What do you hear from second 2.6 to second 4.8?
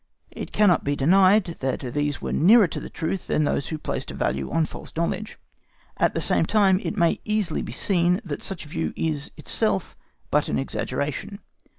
to the truth than those who placed a value on